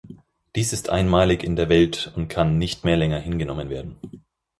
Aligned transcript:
Dies 0.55 0.73
ist 0.73 0.89
einmalig 0.89 1.43
in 1.43 1.55
der 1.55 1.69
Welt 1.69 2.11
und 2.15 2.27
kann 2.27 2.57
nicht 2.57 2.83
mehr 2.85 2.97
länger 2.97 3.19
hingenommen 3.19 3.69
werden. 3.69 3.97